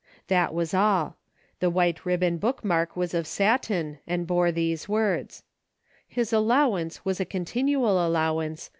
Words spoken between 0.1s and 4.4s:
That was all. The white ribbon bookmark was of satin and